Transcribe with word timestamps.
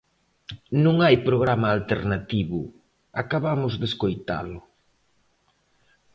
Non 0.83 0.95
hai 1.03 1.15
programa 1.27 1.67
alternativo, 1.75 2.59
acabamos 3.21 3.73
de 3.79 3.85
escoitalo. 3.91 4.59